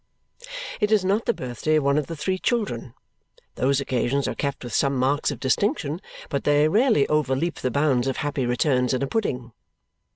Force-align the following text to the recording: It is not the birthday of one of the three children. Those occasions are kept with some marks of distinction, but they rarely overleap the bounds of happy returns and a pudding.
It 0.79 0.91
is 0.91 1.05
not 1.05 1.27
the 1.27 1.31
birthday 1.33 1.75
of 1.75 1.83
one 1.83 1.99
of 1.99 2.07
the 2.07 2.15
three 2.15 2.39
children. 2.39 2.95
Those 3.53 3.79
occasions 3.79 4.27
are 4.27 4.33
kept 4.33 4.63
with 4.63 4.73
some 4.73 4.95
marks 4.97 5.29
of 5.29 5.39
distinction, 5.39 6.01
but 6.27 6.43
they 6.43 6.67
rarely 6.67 7.05
overleap 7.07 7.59
the 7.59 7.69
bounds 7.69 8.07
of 8.07 8.17
happy 8.17 8.47
returns 8.47 8.95
and 8.95 9.03
a 9.03 9.07
pudding. 9.07 9.51